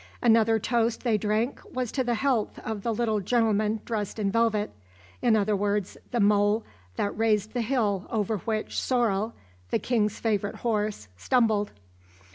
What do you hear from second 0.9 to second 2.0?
they drank was